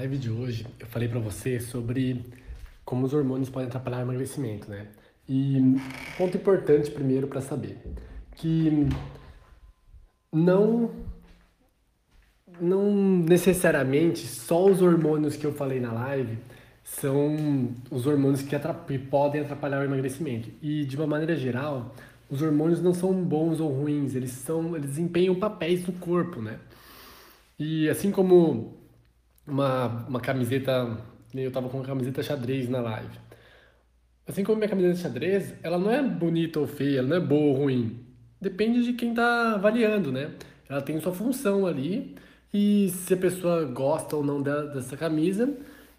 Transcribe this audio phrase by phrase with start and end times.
[0.00, 2.24] live de hoje eu falei para você sobre
[2.86, 4.86] como os hormônios podem atrapalhar o emagrecimento, né?
[5.28, 5.76] E
[6.16, 7.76] ponto importante primeiro para saber
[8.34, 8.88] que
[10.32, 10.90] não
[12.58, 16.38] não necessariamente só os hormônios que eu falei na live
[16.82, 20.48] são os hormônios que, que podem atrapalhar o emagrecimento.
[20.62, 21.94] E de uma maneira geral,
[22.30, 26.58] os hormônios não são bons ou ruins, eles são eles desempenham papéis no corpo, né?
[27.58, 28.79] E assim como
[29.50, 30.96] uma, uma camiseta,
[31.34, 33.18] eu tava com uma camiseta xadrez na live.
[34.26, 37.42] Assim como minha camiseta xadrez, ela não é bonita ou feia, ela não é boa
[37.42, 37.98] ou ruim.
[38.40, 40.30] Depende de quem tá avaliando, né?
[40.68, 42.14] Ela tem sua função ali
[42.54, 45.52] e se a pessoa gosta ou não dessa camisa,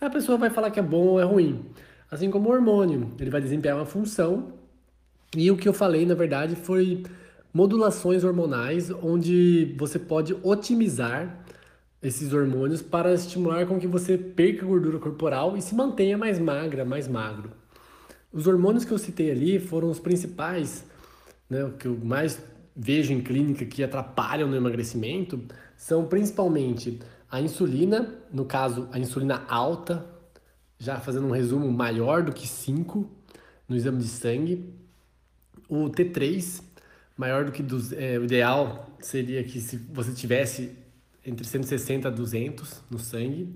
[0.00, 1.64] a pessoa vai falar que é bom ou é ruim.
[2.10, 4.52] Assim como o hormônio, ele vai desempenhar uma função.
[5.36, 7.02] E o que eu falei, na verdade, foi
[7.52, 11.44] modulações hormonais, onde você pode otimizar
[12.04, 16.84] esses hormônios para estimular com que você perca gordura corporal e se mantenha mais magra,
[16.84, 17.50] mais magro.
[18.32, 20.84] Os hormônios que eu citei ali foram os principais,
[21.48, 22.42] né, que eu mais
[22.76, 25.40] vejo em clínica que atrapalham no emagrecimento,
[25.76, 30.04] são principalmente a insulina, no caso a insulina alta,
[30.78, 33.08] já fazendo um resumo maior do que 5
[33.68, 34.74] no exame de sangue,
[35.68, 36.62] o T3,
[37.16, 40.83] maior do que dos, é, o ideal seria que se você tivesse
[41.24, 43.54] entre 160 a 200 no sangue.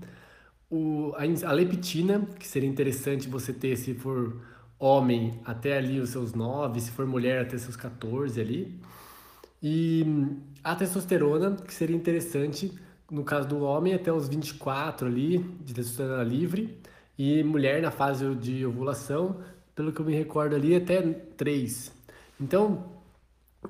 [0.69, 4.41] O, a, a leptina, que seria interessante você ter se for
[4.77, 8.79] homem até ali os seus 9, se for mulher até seus 14 ali.
[9.61, 10.05] E
[10.63, 12.71] a testosterona, que seria interessante
[13.11, 16.77] no caso do homem até os 24 ali, de testosterona livre,
[17.17, 19.41] e mulher na fase de ovulação,
[19.75, 21.91] pelo que eu me recordo ali, até 3.
[22.39, 22.85] Então,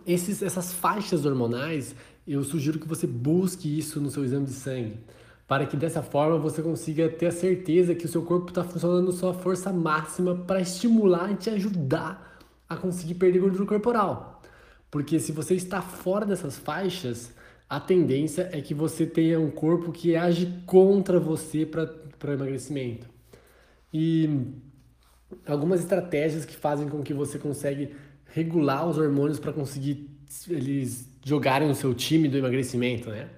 [0.06, 1.96] esses, essas faixas hormonais,
[2.34, 5.00] eu sugiro que você busque isso no seu exame de sangue,
[5.48, 9.12] para que dessa forma você consiga ter a certeza que o seu corpo está funcionando
[9.12, 12.40] sua força máxima para estimular e te ajudar
[12.70, 14.42] a conseguir perder gordura corporal.
[14.92, 17.32] Porque se você está fora dessas faixas,
[17.68, 23.08] a tendência é que você tenha um corpo que age contra você para emagrecimento.
[23.92, 24.54] E
[25.48, 30.19] algumas estratégias que fazem com que você consegue regular os hormônios para conseguir
[30.50, 33.30] eles jogarem no seu time do emagrecimento, né?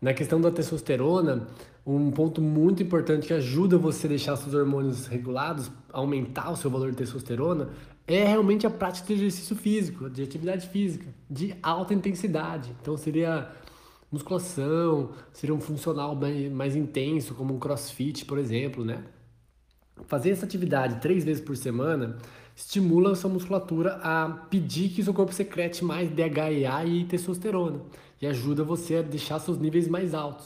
[0.00, 1.48] Na questão da testosterona,
[1.84, 6.70] um ponto muito importante que ajuda você a deixar seus hormônios regulados, aumentar o seu
[6.70, 7.70] valor de testosterona,
[8.06, 12.74] é realmente a prática de exercício físico, de atividade física, de alta intensidade.
[12.80, 13.50] Então seria
[14.10, 19.02] musculação, seria um funcional mais, mais intenso, como um crossfit, por exemplo, né?
[20.06, 22.16] Fazer essa atividade três vezes por semana
[22.58, 27.80] estimula a sua musculatura a pedir que seu corpo secrete mais DHEA e testosterona
[28.20, 30.44] e ajuda você a deixar seus níveis mais altos.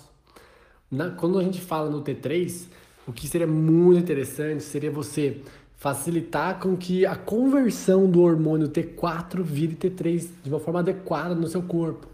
[0.90, 2.66] Na, quando a gente fala no T3,
[3.08, 5.40] o que seria muito interessante seria você
[5.78, 11.46] facilitar com que a conversão do hormônio T4 vire T3 de uma forma adequada no
[11.46, 12.06] seu corpo.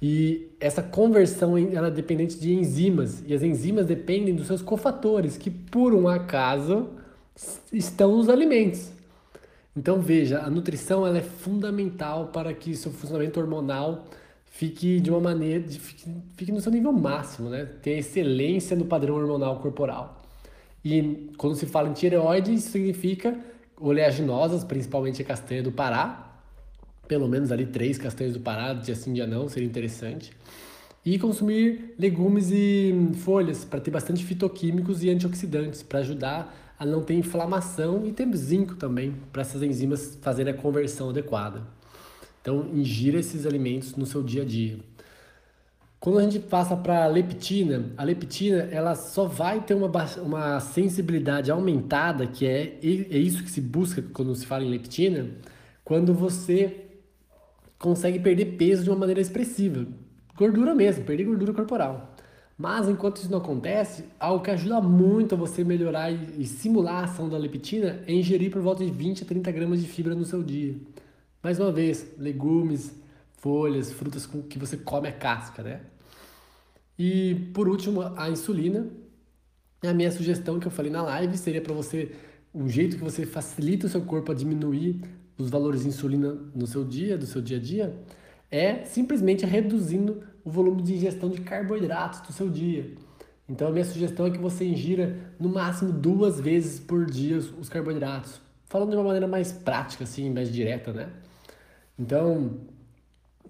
[0.00, 5.36] E essa conversão ela é dependente de enzimas, e as enzimas dependem dos seus cofatores,
[5.36, 6.88] que por um acaso
[7.70, 9.01] estão nos alimentos.
[9.76, 14.04] Então veja, a nutrição ela é fundamental para que seu funcionamento hormonal
[14.44, 16.04] fique de uma maneira, fique,
[16.36, 17.64] fique no seu nível máximo, né?
[17.82, 20.22] Tenha excelência no padrão hormonal corporal.
[20.84, 23.38] E quando se fala em tireoide, isso significa
[23.80, 26.32] oleaginosas, principalmente a castanha do Pará,
[27.08, 30.32] pelo menos ali três castanhas do Pará, dia sim, dia não, seria interessante.
[31.04, 37.02] E consumir legumes e folhas para ter bastante fitoquímicos e antioxidantes para ajudar a não
[37.02, 41.62] ter inflamação e ter zinco também para essas enzimas fazerem a conversão adequada.
[42.40, 44.78] Então, ingira esses alimentos no seu dia a dia.
[46.02, 49.88] Quando a gente passa para a leptina, a leptina ela só vai ter uma,
[50.20, 55.30] uma sensibilidade aumentada, que é, é isso que se busca quando se fala em leptina,
[55.84, 56.86] quando você
[57.78, 59.86] consegue perder peso de uma maneira expressiva.
[60.36, 62.14] Gordura mesmo, perder gordura corporal.
[62.56, 67.04] Mas enquanto isso não acontece, algo que ajuda muito a você melhorar e, simular a
[67.04, 70.24] ação da leptina é ingerir por volta de 20 a 30 gramas de fibra no
[70.24, 70.76] seu dia.
[71.42, 72.94] Mais uma vez, legumes,
[73.38, 75.80] folhas, frutas que você come a casca, né?
[76.98, 78.86] E por último, a insulina.
[79.82, 82.12] A minha sugestão que eu falei na live seria para você
[82.54, 85.02] um jeito que você facilita o seu corpo a diminuir
[85.36, 87.98] os valores de insulina no seu dia, do seu dia a dia,
[88.52, 92.94] é simplesmente reduzindo o volume de ingestão de carboidratos do seu dia.
[93.48, 97.68] Então a minha sugestão é que você ingira no máximo duas vezes por dia os
[97.70, 98.40] carboidratos.
[98.66, 101.08] Falando de uma maneira mais prática, assim, mais direta, né?
[101.98, 102.58] Então,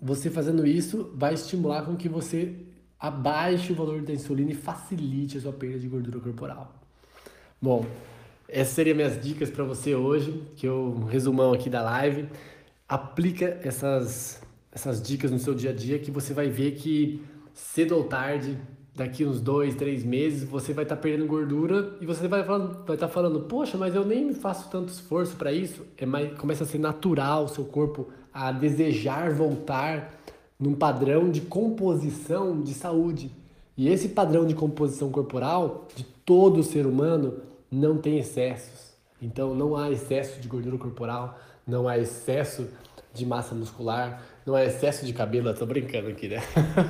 [0.00, 2.56] você fazendo isso vai estimular com que você
[2.98, 6.74] abaixe o valor da insulina e facilite a sua perda de gordura corporal.
[7.60, 7.86] Bom,
[8.48, 12.28] essas seriam minhas dicas para você hoje, que eu um resumão aqui da live.
[12.88, 17.22] Aplica essas essas dicas no seu dia a dia que você vai ver que
[17.52, 18.58] cedo ou tarde,
[18.94, 22.58] daqui uns dois, três meses, você vai estar tá perdendo gordura e você vai estar
[22.58, 25.84] vai tá falando, poxa, mas eu nem faço tanto esforço para isso.
[25.96, 30.18] É mais, começa a ser natural o seu corpo a desejar voltar
[30.58, 33.30] num padrão de composição de saúde.
[33.76, 37.40] E esse padrão de composição corporal de todo ser humano
[37.70, 38.92] não tem excessos.
[39.20, 42.68] Então não há excesso de gordura corporal, não há excesso
[43.12, 46.40] de massa muscular, não há excesso de cabelo, eu tô brincando aqui, né?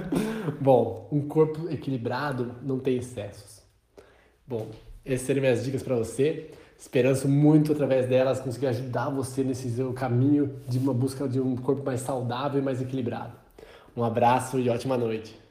[0.60, 3.62] Bom, um corpo equilibrado não tem excessos.
[4.46, 4.68] Bom,
[5.04, 6.50] essas seriam minhas dicas para você.
[6.78, 11.56] Esperanço muito através delas conseguir ajudar você nesse seu caminho de uma busca de um
[11.56, 13.32] corpo mais saudável e mais equilibrado.
[13.96, 15.41] Um abraço e ótima noite.